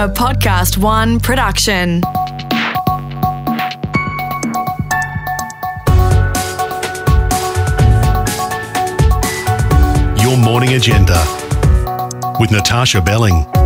[0.00, 2.00] a Podcast One production.
[10.22, 11.22] Your morning agenda
[12.40, 13.59] with Natasha Belling.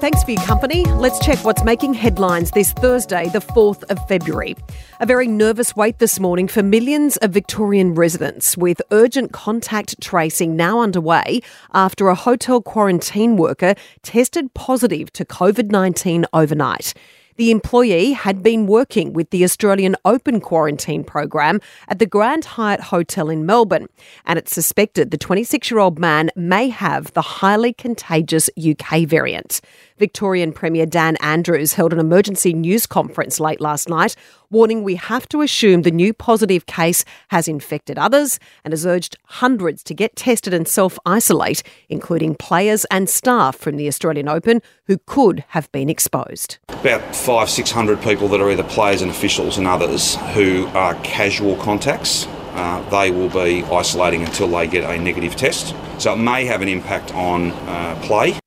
[0.00, 0.84] Thanks for your company.
[0.84, 4.54] Let's check what's making headlines this Thursday, the 4th of February.
[5.00, 10.54] A very nervous wait this morning for millions of Victorian residents, with urgent contact tracing
[10.54, 11.40] now underway
[11.74, 13.74] after a hotel quarantine worker
[14.04, 16.94] tested positive to COVID 19 overnight.
[17.38, 22.80] The employee had been working with the Australian Open Quarantine Program at the Grand Hyatt
[22.80, 23.86] Hotel in Melbourne,
[24.26, 29.60] and it's suspected the 26 year old man may have the highly contagious UK variant.
[29.98, 34.16] Victorian Premier Dan Andrews held an emergency news conference late last night,
[34.50, 39.16] warning we have to assume the new positive case has infected others and has urged
[39.24, 44.62] hundreds to get tested and self isolate, including players and staff from the Australian Open
[44.86, 46.58] who could have been exposed.
[46.68, 50.94] About five, six hundred people that are either players and officials and others who are
[51.02, 52.26] casual contacts.
[52.52, 55.74] Uh, they will be isolating until they get a negative test.
[55.98, 58.38] So it may have an impact on uh, play.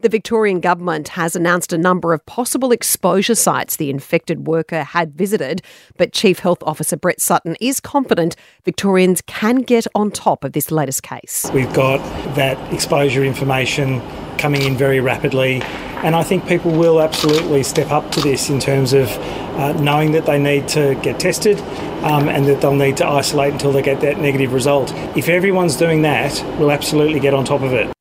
[0.00, 5.12] The Victorian government has announced a number of possible exposure sites the infected worker had
[5.14, 5.60] visited,
[5.96, 10.70] but Chief Health Officer Brett Sutton is confident Victorians can get on top of this
[10.70, 11.50] latest case.
[11.52, 11.98] We've got
[12.36, 14.00] that exposure information
[14.38, 15.62] coming in very rapidly,
[16.04, 20.12] and I think people will absolutely step up to this in terms of uh, knowing
[20.12, 21.58] that they need to get tested
[22.04, 24.92] um, and that they'll need to isolate until they get that negative result.
[25.16, 27.92] If everyone's doing that, we'll absolutely get on top of it.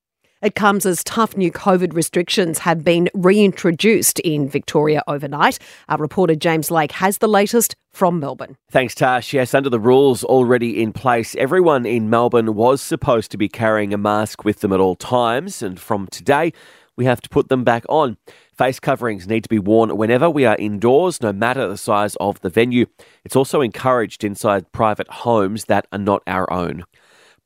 [0.44, 5.58] It comes as tough new COVID restrictions have been reintroduced in Victoria overnight.
[5.90, 8.56] Our reporter James Lake has the latest from Melbourne.
[8.70, 9.34] Thanks, Tash.
[9.34, 13.96] Yes, under the rules already in place, everyone in Melbourne was supposed to be carrying
[13.96, 16.54] a mask with them at all times, and from today,
[16.96, 18.18] we have to put them back on.
[18.56, 22.40] Face coverings need to be worn whenever we are indoors, no matter the size of
[22.42, 22.86] the venue.
[23.24, 26.86] It's also encouraged inside private homes that are not our own.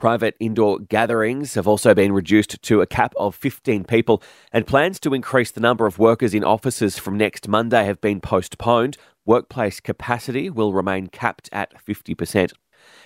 [0.01, 4.99] Private indoor gatherings have also been reduced to a cap of 15 people, and plans
[5.01, 8.97] to increase the number of workers in offices from next Monday have been postponed.
[9.27, 12.51] Workplace capacity will remain capped at 50%.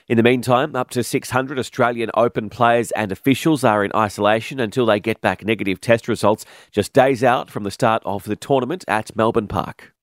[0.07, 4.85] In the meantime, up to 600 Australian Open players and officials are in isolation until
[4.85, 8.85] they get back negative test results, just days out from the start of the tournament
[8.87, 9.94] at Melbourne Park.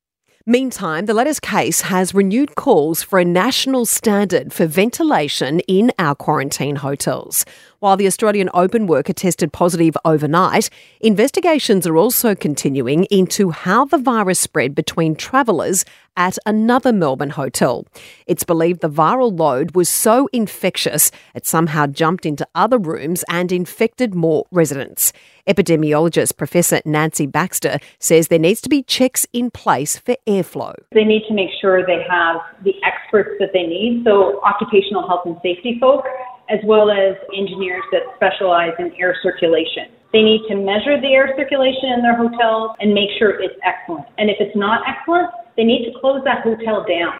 [0.45, 6.17] Meantime, the latest case has renewed calls for a national standard for ventilation in our
[6.17, 7.45] quarantine hotels.
[7.79, 10.69] While the Australian Open worker tested positive overnight,
[11.01, 15.85] investigations are also continuing into how the virus spread between travellers
[16.17, 17.87] at another Melbourne hotel.
[18.27, 23.51] It's believed the viral load was so infectious it somehow jumped into other rooms and
[23.53, 25.13] infected more residents.
[25.47, 30.75] Epidemiologist Professor Nancy Baxter says there needs to be checks in place for airflow.
[30.93, 35.23] They need to make sure they have the experts that they need, so occupational health
[35.27, 36.05] and safety folk,
[36.49, 39.91] as well as engineers that specialize in air circulation.
[40.13, 44.07] They need to measure the air circulation in their hotels and make sure it's excellent.
[44.19, 47.19] And if it's not excellent, they need to close that hotel down.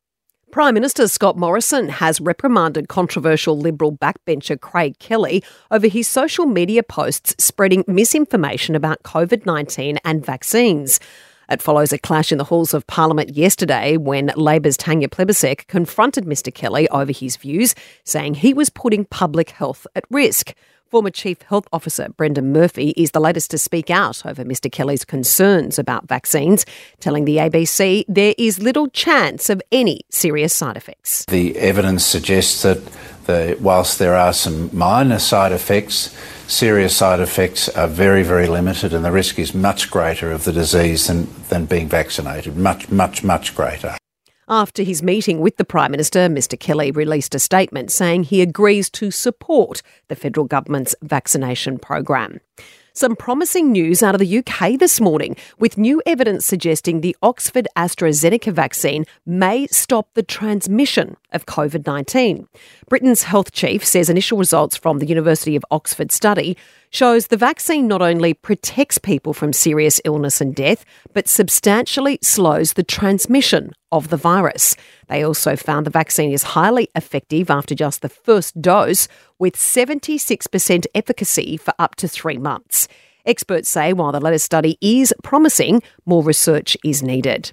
[0.51, 6.83] Prime Minister Scott Morrison has reprimanded controversial Liberal backbencher Craig Kelly over his social media
[6.83, 11.01] posts spreading misinformation about COVID 19 and vaccines.
[11.49, 16.25] It follows a clash in the halls of Parliament yesterday when Labor's Tanya Plibersek confronted
[16.25, 20.55] Mr Kelly over his views, saying he was putting public health at risk.
[20.93, 24.71] Former Chief Health Officer Brendan Murphy is the latest to speak out over Mr.
[24.71, 26.67] Kelly's concerns about vaccines,
[27.01, 31.25] telling the ABC there is little chance of any serious side effects.
[31.25, 32.85] The evidence suggests that
[33.25, 36.15] the, whilst there are some minor side effects,
[36.47, 40.53] serious side effects are very, very limited, and the risk is much greater of the
[40.53, 42.55] disease than, than being vaccinated.
[42.59, 43.97] Much, much, much greater.
[44.49, 48.91] After his meeting with the Prime Minister, Mr Kelly released a statement saying he agrees
[48.91, 52.41] to support the federal government's vaccination program.
[52.95, 57.67] Some promising news out of the UK this morning, with new evidence suggesting the Oxford
[57.75, 62.47] AstraZeneca vaccine may stop the transmission of COVID 19.
[62.91, 66.55] Britain's health chief says initial results from the University of Oxford study
[66.93, 70.85] shows the vaccine not only protects people from serious illness and death,
[71.15, 74.77] but substantially slows the transmission of the virus.
[75.09, 79.09] They also found the vaccine is highly effective after just the first dose,
[79.39, 82.87] with 76% efficacy for up to three months.
[83.25, 87.53] Experts say while the latest study is promising, more research is needed.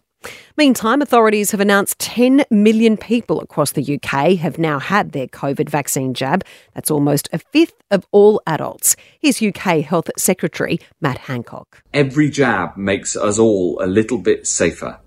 [0.57, 5.69] Meantime, authorities have announced 10 million people across the UK have now had their COVID
[5.69, 6.43] vaccine jab.
[6.73, 8.95] That's almost a fifth of all adults.
[9.19, 11.81] Here's UK Health Secretary Matt Hancock.
[11.93, 14.99] Every jab makes us all a little bit safer,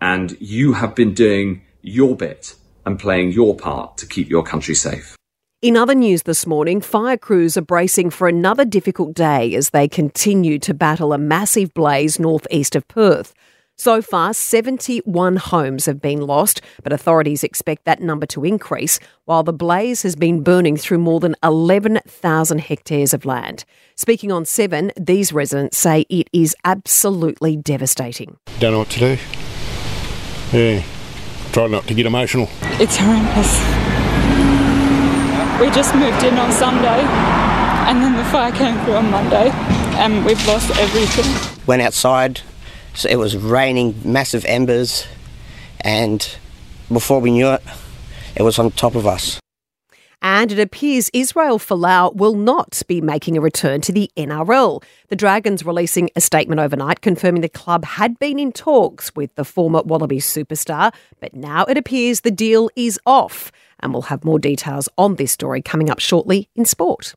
[0.00, 4.74] and you have been doing your bit and playing your part to keep your country
[4.74, 5.16] safe.
[5.62, 9.88] In other news this morning, fire crews are bracing for another difficult day as they
[9.88, 13.32] continue to battle a massive blaze northeast of Perth.
[13.78, 19.42] So far, 71 homes have been lost, but authorities expect that number to increase, while
[19.42, 23.66] the blaze has been burning through more than 11,000 hectares of land.
[23.94, 28.38] Speaking on 7, these residents say it is absolutely devastating.
[28.60, 29.18] Don't know what to do.
[30.56, 30.82] Yeah,
[31.52, 32.48] try not to get emotional.
[32.80, 33.60] It's horrendous.
[35.60, 37.02] We just moved in on Sunday,
[37.88, 39.50] and then the fire came through on Monday,
[39.98, 41.26] and we've lost everything.
[41.66, 42.40] Went outside,
[42.96, 45.06] so it was raining massive embers,
[45.80, 46.36] and
[46.92, 47.62] before we knew it,
[48.34, 49.38] it was on top of us.
[50.22, 54.82] And it appears Israel Folau will not be making a return to the NRL.
[55.08, 59.44] The Dragons releasing a statement overnight confirming the club had been in talks with the
[59.44, 63.52] former Wallabies superstar, but now it appears the deal is off.
[63.80, 67.14] And we'll have more details on this story coming up shortly in sport.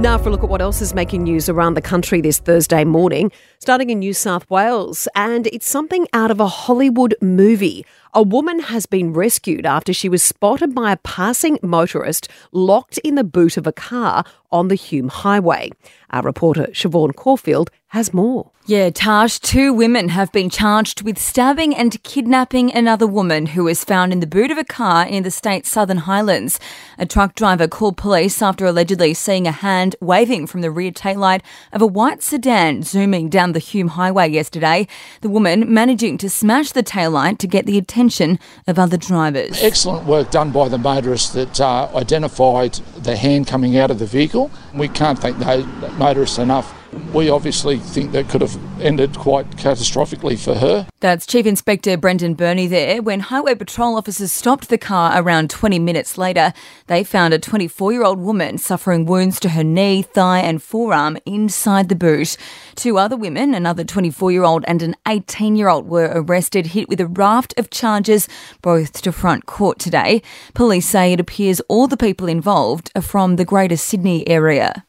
[0.00, 2.84] Now, for a look at what else is making news around the country this Thursday
[2.84, 7.84] morning, starting in New South Wales, and it's something out of a Hollywood movie.
[8.14, 13.14] A woman has been rescued after she was spotted by a passing motorist locked in
[13.14, 15.70] the boot of a car on the Hume Highway.
[16.10, 18.50] Our reporter Siobhan Caulfield has more.
[18.66, 23.82] Yeah, Taj, two women have been charged with stabbing and kidnapping another woman who was
[23.82, 26.60] found in the boot of a car in the state's Southern Highlands.
[26.96, 31.40] A truck driver called police after allegedly seeing a hand waving from the rear taillight
[31.72, 34.86] of a white sedan zooming down the Hume Highway yesterday.
[35.20, 38.38] The woman managing to smash the taillight to get the attention
[38.68, 39.60] of other drivers.
[39.60, 44.06] Excellent work done by the motorist that uh, identified the hand coming out of the
[44.06, 44.39] vehicle.
[44.74, 45.66] We can't thank those
[45.98, 46.79] motorists enough.
[47.12, 50.88] We obviously think that could have ended quite catastrophically for her.
[51.00, 53.00] That's Chief Inspector Brendan Burney there.
[53.00, 56.52] When Highway Patrol officers stopped the car around 20 minutes later,
[56.88, 61.16] they found a 24 year old woman suffering wounds to her knee, thigh, and forearm
[61.26, 62.36] inside the boot.
[62.74, 66.88] Two other women, another 24 year old and an 18 year old, were arrested, hit
[66.88, 68.28] with a raft of charges,
[68.62, 70.22] both to front court today.
[70.54, 74.84] Police say it appears all the people involved are from the Greater Sydney area.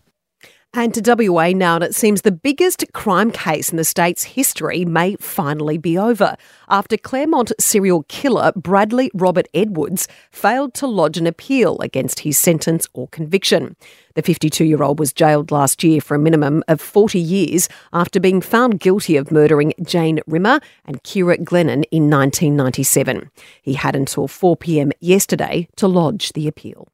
[0.73, 4.85] And to WA now, and it seems the biggest crime case in the state's history
[4.85, 6.37] may finally be over
[6.69, 12.87] after Claremont serial killer Bradley Robert Edwards failed to lodge an appeal against his sentence
[12.93, 13.75] or conviction.
[14.15, 18.21] The 52 year old was jailed last year for a minimum of 40 years after
[18.21, 23.29] being found guilty of murdering Jane Rimmer and Ciara Glennon in 1997.
[23.61, 26.87] He had until 4 pm yesterday to lodge the appeal.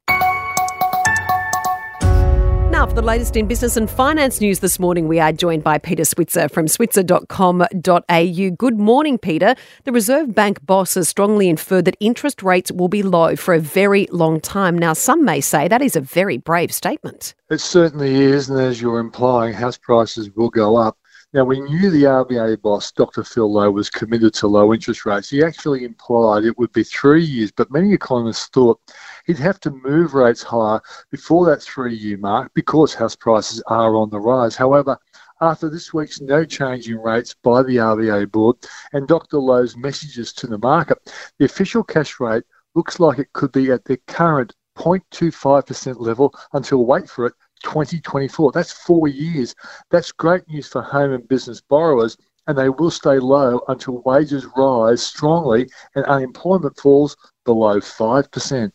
[2.78, 5.78] Now, for the latest in business and finance news this morning, we are joined by
[5.78, 8.50] Peter Switzer from switzer.com.au.
[8.56, 9.56] Good morning, Peter.
[9.82, 13.58] The Reserve Bank boss has strongly inferred that interest rates will be low for a
[13.58, 14.78] very long time.
[14.78, 17.34] Now, some may say that is a very brave statement.
[17.50, 20.96] It certainly is, and as you're implying, house prices will go up.
[21.38, 23.22] Now, we knew the RBA boss, Dr.
[23.22, 25.30] Phil Lowe, was committed to low interest rates.
[25.30, 28.80] He actually implied it would be three years, but many economists thought
[29.24, 30.80] he'd have to move rates higher
[31.12, 34.56] before that three year mark because house prices are on the rise.
[34.56, 34.98] However,
[35.40, 38.56] after this week's no change in rates by the RBA board
[38.92, 39.38] and Dr.
[39.38, 40.98] Lowe's messages to the market,
[41.38, 42.42] the official cash rate
[42.74, 48.52] looks like it could be at the current 0.25% level until, wait for it, 2024.
[48.52, 49.54] That's four years.
[49.90, 54.46] That's great news for home and business borrowers, and they will stay low until wages
[54.56, 58.72] rise strongly and unemployment falls below 5%.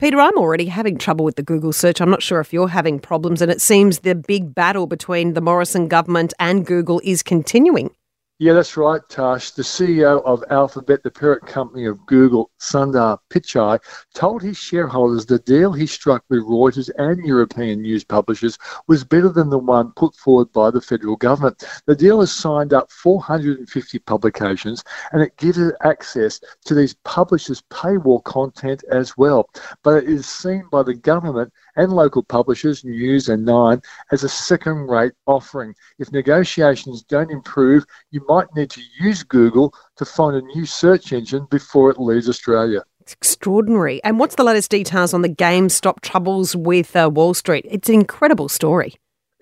[0.00, 2.00] Peter, I'm already having trouble with the Google search.
[2.00, 5.40] I'm not sure if you're having problems, and it seems the big battle between the
[5.40, 7.90] Morrison government and Google is continuing.
[8.40, 9.52] Yeah, that's right, Tash.
[9.52, 13.78] The CEO of Alphabet, the parent company of Google, Sundar Pichai,
[14.12, 19.28] told his shareholders the deal he struck with Reuters and European news publishers was better
[19.28, 21.62] than the one put forward by the federal government.
[21.86, 27.62] The deal has signed up 450 publications and it gives it access to these publishers'
[27.70, 29.48] paywall content as well.
[29.84, 33.80] But it is seen by the government and local publishers, News and Nine,
[34.12, 35.74] as a second rate offering.
[35.98, 41.12] If negotiations don't improve, you might need to use Google to find a new search
[41.12, 42.82] engine before it leaves Australia.
[43.00, 44.02] It's extraordinary.
[44.02, 47.66] And what's the latest details on the GameStop troubles with uh, Wall Street?
[47.70, 48.94] It's an incredible story.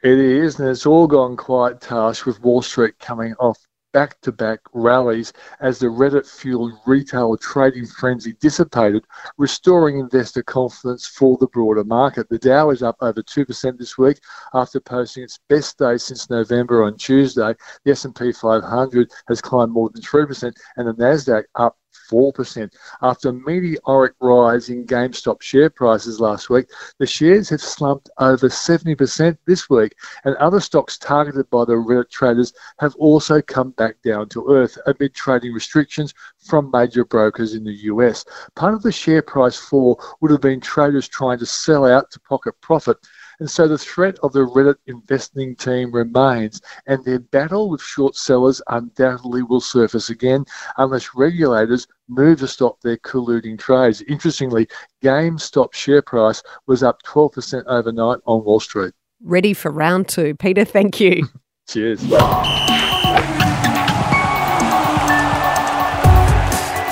[0.03, 3.59] It is, and it's all gone quite Tash with Wall Street coming off
[3.92, 9.04] back to back rallies as the Reddit fueled retail trading frenzy dissipated,
[9.38, 12.28] restoring investor confidence for the broader market.
[12.28, 14.18] The Dow is up over 2% this week
[14.54, 17.54] after posting its best day since November on Tuesday.
[17.84, 21.76] The S&P 500 has climbed more than 3% and the Nasdaq up
[22.12, 22.71] 4%.
[23.00, 26.66] After a meteoric rise in GameStop share prices last week,
[26.99, 32.11] the shares have slumped over 70% this week, and other stocks targeted by the Reddit
[32.11, 37.64] traders have also come back down to earth amid trading restrictions from major brokers in
[37.64, 38.25] the US.
[38.57, 42.21] Part of the share price fall would have been traders trying to sell out to
[42.21, 42.99] pocket profit.
[43.42, 48.14] And so the threat of the Reddit investing team remains, and their battle with short
[48.14, 50.44] sellers undoubtedly will surface again
[50.76, 54.00] unless regulators move to stop their colluding trades.
[54.02, 54.68] Interestingly,
[55.02, 58.94] GameStop share price was up 12% overnight on Wall Street.
[59.20, 60.37] Ready for round two.
[60.37, 61.28] Peter, thank you.
[61.68, 62.00] Cheers.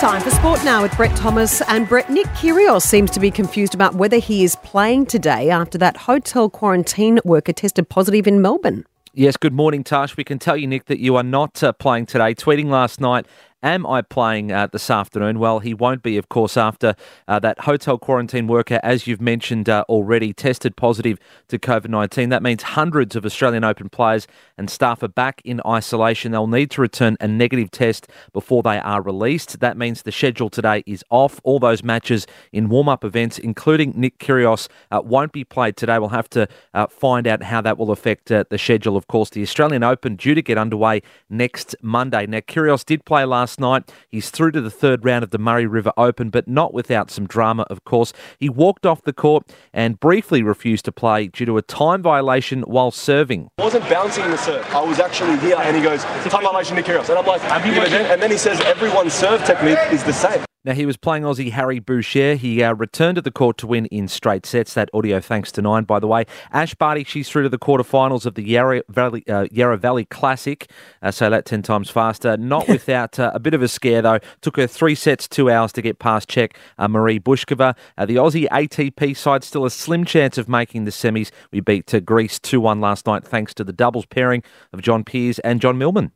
[0.01, 2.09] Time for sport now with Brett Thomas and Brett.
[2.09, 6.49] Nick Kyrgios seems to be confused about whether he is playing today after that hotel
[6.49, 8.87] quarantine worker tested positive in Melbourne.
[9.13, 10.17] Yes, good morning, Tash.
[10.17, 12.35] We can tell you, Nick, that you are not uh, playing today.
[12.35, 13.27] Tweeting last night
[13.63, 15.39] Am I playing uh, this afternoon?
[15.39, 16.95] Well, he won't be, of course, after
[17.29, 22.31] uh, that hotel quarantine worker, as you've mentioned uh, already, tested positive to COVID 19.
[22.31, 24.27] That means hundreds of Australian Open players
[24.57, 26.33] and staff are back in isolation.
[26.33, 29.61] They'll need to return a negative test before they are released.
[29.61, 31.39] That means the schedule today is off.
[31.45, 35.99] All those matches in warm up events, including Nick Kyrgios, uh, won't be played today.
[35.99, 39.29] We'll have to uh, find out how that will affect uh, the schedule, of course.
[39.29, 42.27] The Australian Open due to get underway next Monday.
[42.27, 43.93] Now, Kyrgios did play last last night.
[44.09, 47.27] He's through to the third round of the Murray River Open, but not without some
[47.27, 48.13] drama, of course.
[48.39, 52.63] He walked off the court and briefly refused to play due to a time violation
[52.63, 53.49] while serving.
[53.59, 54.65] I wasn't bouncing in the serve.
[54.73, 57.09] I was actually here, and he goes, time violation to Kyrgios.
[57.09, 60.45] And I'm like, and then he says everyone's serve technique is the same.
[60.63, 62.37] Now, he was playing Aussie Harry Bourchier.
[62.37, 64.75] He uh, returned to the court to win in straight sets.
[64.75, 66.27] That audio thanks to Nine, by the way.
[66.53, 70.71] Ash Barty, she's through to the quarterfinals of the Yarra Valley, uh, Yarra Valley Classic.
[71.01, 72.37] Uh, say that 10 times faster.
[72.37, 74.19] Not without uh, a bit of a scare, though.
[74.43, 77.75] Took her three sets, two hours to get past Czech uh, Marie Bouzkova.
[77.97, 81.31] Uh, the Aussie ATP side still a slim chance of making the semis.
[81.53, 84.43] We beat Greece 2 1 last night thanks to the doubles pairing
[84.75, 86.13] of John Peers and John Millman.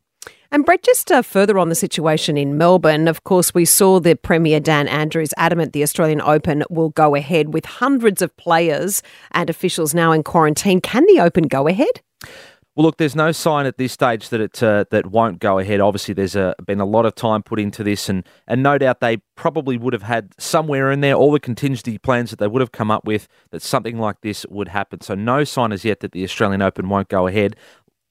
[0.51, 4.15] And Brett, just uh, further on the situation in Melbourne, of course, we saw the
[4.15, 9.49] Premier Dan Andrews adamant the Australian Open will go ahead with hundreds of players and
[9.49, 10.79] officials now in quarantine.
[10.79, 12.01] Can the Open go ahead?
[12.75, 15.79] Well, look, there's no sign at this stage that it uh, that won't go ahead.
[15.79, 18.99] Obviously, there's a, been a lot of time put into this, and and no doubt
[18.99, 22.59] they probably would have had somewhere in there all the contingency plans that they would
[22.59, 24.99] have come up with that something like this would happen.
[24.99, 27.55] So no sign as yet that the Australian Open won't go ahead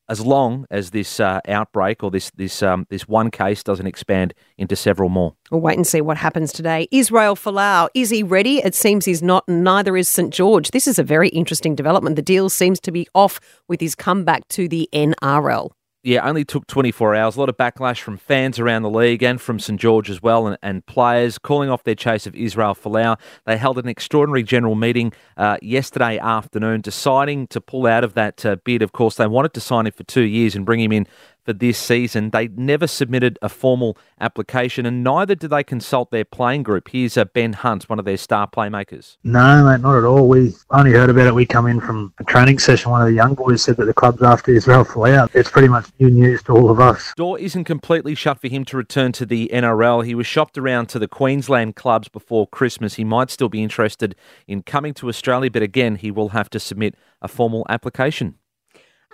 [0.09, 4.35] as long as this uh, outbreak or this this um, this one case doesn't expand
[4.59, 5.35] into several more.
[5.51, 6.89] We'll wait and see what happens today.
[6.91, 8.59] Israel Folau, is he ready?
[8.59, 10.71] It seems he's not, neither is St George.
[10.71, 12.17] This is a very interesting development.
[12.17, 15.71] The deal seems to be off with his comeback to the NRL
[16.05, 17.37] yeah, only took 24 hours.
[17.37, 20.47] A lot of backlash from fans around the league and from St George as well,
[20.47, 23.19] and, and players calling off their chase of Israel Folau.
[23.47, 28.45] They held an extraordinary general meeting uh, yesterday afternoon, deciding to pull out of that
[28.45, 28.83] uh, bid.
[28.83, 31.07] Of course, they wanted to sign him for two years and bring him in
[31.45, 32.31] for this season.
[32.31, 36.89] They never submitted a formal application, and neither did they consult their playing group.
[36.89, 39.17] Here's uh, Ben Hunt, one of their star playmakers.
[39.25, 40.29] No, mate, not at all.
[40.29, 41.35] We only heard about it.
[41.35, 42.91] We come in from a training session.
[42.91, 45.29] One of the young boys said that the club's after Israel Folau.
[45.35, 47.13] It's pretty much new news to all of us.
[47.17, 50.05] Door isn't completely shut for him to return to the NRL.
[50.05, 52.95] He was shopped around to the Queensland clubs before Christmas.
[52.95, 54.15] He might still be interested
[54.47, 58.37] in coming to Australia, but again, he will have to submit a formal application.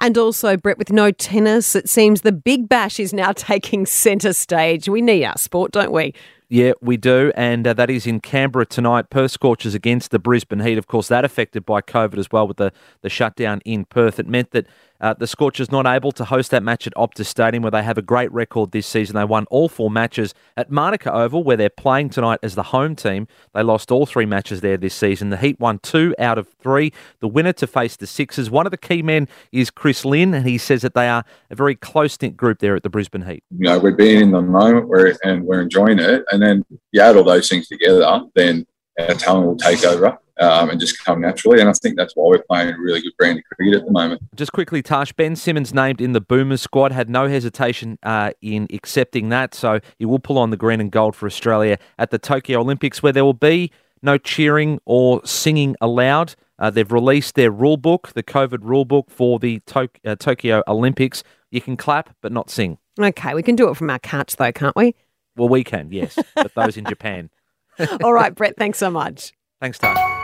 [0.00, 4.33] And also, Brett, with no tennis, it seems the Big Bash is now taking centre
[4.33, 4.88] stage.
[4.88, 6.14] We need our sport, don't we?
[6.49, 9.09] Yeah, we do, and uh, that is in Canberra tonight.
[9.09, 10.78] Perth Scorchers against the Brisbane Heat.
[10.78, 14.19] Of course, that affected by COVID as well with the, the shutdown in Perth.
[14.19, 14.66] It meant that
[15.00, 17.99] uh, the Scorchers not able to host that match at Optus Stadium, where they have
[17.99, 19.16] a great record this season.
[19.16, 22.97] They won all four matches at Manuka Oval, where they're playing tonight as the home
[22.97, 23.26] team.
[23.54, 25.30] They lost all three matches there this season.
[25.30, 26.92] The Heat won two out of three.
[27.21, 28.50] The winner to face the Sixers.
[28.50, 31.54] One of the key men is Chris Lynn, and he says that they are a
[31.54, 33.42] very close knit group there at the Brisbane Heat.
[33.50, 37.00] You know, we're being in the moment where, and we're enjoying it, and then you
[37.00, 38.66] add all those things together, then
[38.99, 41.61] our talent will take over um, and just come naturally.
[41.61, 43.92] And I think that's why we're playing a really good brand of cricket at the
[43.92, 44.23] moment.
[44.35, 48.66] Just quickly, Tash, Ben Simmons named in the Boomers squad, had no hesitation uh, in
[48.73, 49.54] accepting that.
[49.54, 53.02] So he will pull on the green and gold for Australia at the Tokyo Olympics,
[53.02, 53.70] where there will be
[54.02, 56.35] no cheering or singing allowed.
[56.59, 60.62] Uh, they've released their rule book, the COVID rule book for the to- uh, Tokyo
[60.68, 61.23] Olympics.
[61.50, 62.78] You can clap, but not sing.
[62.99, 64.94] Okay, we can do it from our couch though, can't we?
[65.37, 67.30] Well, we can, yes, but those in Japan.
[68.02, 69.32] All right, Brett, thanks so much.
[69.61, 70.19] Thanks, Tash.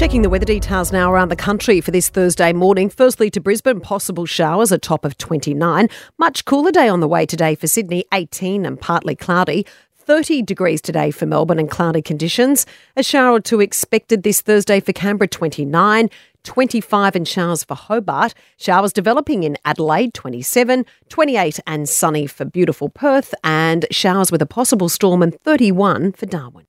[0.00, 2.88] Checking the weather details now around the country for this Thursday morning.
[2.88, 5.88] Firstly, to Brisbane, possible showers, a top of 29.
[6.16, 9.66] Much cooler day on the way today for Sydney, 18 and partly cloudy.
[9.98, 12.64] 30 degrees today for Melbourne and cloudy conditions.
[12.96, 16.08] A shower or two expected this Thursday for Canberra, 29.
[16.44, 18.32] 25 and showers for Hobart.
[18.56, 20.86] Showers developing in Adelaide, 27.
[21.10, 23.34] 28 and sunny for beautiful Perth.
[23.44, 26.64] And showers with a possible storm and 31 for Darwin.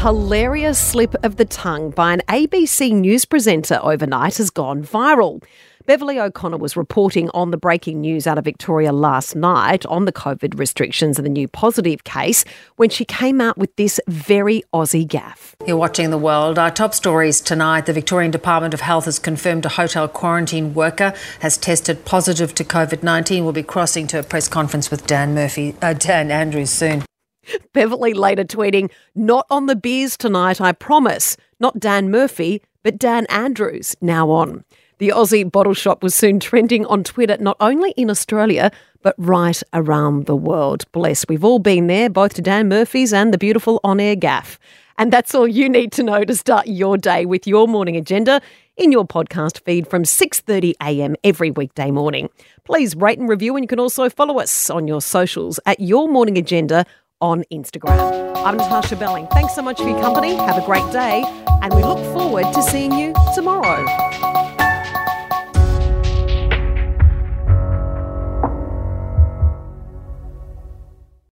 [0.00, 5.44] Hilarious slip of the tongue by an ABC News presenter overnight has gone viral.
[5.84, 10.12] Beverly O'Connor was reporting on the breaking news out of Victoria last night on the
[10.12, 15.06] COVID restrictions and the new positive case when she came out with this very Aussie
[15.06, 15.52] gaffe.
[15.66, 16.58] You're watching The World.
[16.58, 21.12] Our top stories tonight the Victorian Department of Health has confirmed a hotel quarantine worker
[21.40, 23.44] has tested positive to COVID 19.
[23.44, 27.04] We'll be crossing to a press conference with Dan Murphy, uh, Dan Andrews soon.
[27.72, 31.36] Beverly later tweeting, Not on the beers tonight, I promise.
[31.58, 34.64] Not Dan Murphy, but Dan Andrews, now on.
[34.98, 38.70] The Aussie bottle shop was soon trending on Twitter, not only in Australia,
[39.02, 40.84] but right around the world.
[40.92, 44.58] Bless, we've all been there, both to Dan Murphy's and the beautiful on air gaffe.
[44.98, 48.42] And that's all you need to know to start your day with your morning agenda
[48.76, 51.16] in your podcast feed from 6:30 a.m.
[51.24, 52.28] every weekday morning.
[52.64, 56.06] Please rate and review and you can also follow us on your socials at Your
[56.08, 56.84] Morning Agenda
[57.20, 58.36] on Instagram.
[58.44, 59.26] I'm Natasha Belling.
[59.28, 60.34] Thanks so much for your company.
[60.34, 61.24] Have a great day
[61.62, 63.84] and we look forward to seeing you tomorrow.